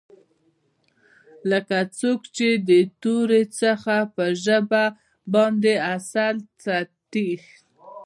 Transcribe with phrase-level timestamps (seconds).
[1.49, 4.83] لکه څوک چې د تورې څخه په ژبه
[5.33, 7.31] باندې عسل څټي.